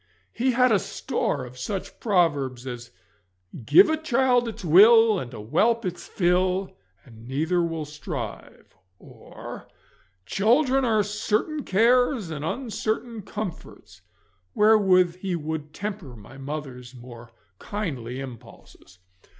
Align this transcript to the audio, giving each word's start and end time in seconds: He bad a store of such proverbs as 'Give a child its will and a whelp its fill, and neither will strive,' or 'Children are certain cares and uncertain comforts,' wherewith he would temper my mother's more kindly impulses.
He 0.33 0.53
bad 0.55 0.71
a 0.71 0.79
store 0.79 1.45
of 1.45 1.59
such 1.59 1.99
proverbs 1.99 2.65
as 2.65 2.89
'Give 3.63 3.87
a 3.87 3.97
child 3.97 4.47
its 4.47 4.65
will 4.65 5.19
and 5.19 5.31
a 5.31 5.37
whelp 5.39 5.85
its 5.85 6.07
fill, 6.07 6.75
and 7.05 7.27
neither 7.27 7.61
will 7.61 7.85
strive,' 7.85 8.75
or 8.97 9.67
'Children 10.25 10.85
are 10.85 11.03
certain 11.03 11.63
cares 11.63 12.31
and 12.31 12.43
uncertain 12.43 13.21
comforts,' 13.21 14.01
wherewith 14.55 15.17
he 15.17 15.35
would 15.35 15.71
temper 15.71 16.15
my 16.15 16.35
mother's 16.35 16.95
more 16.95 17.29
kindly 17.59 18.19
impulses. 18.19 18.97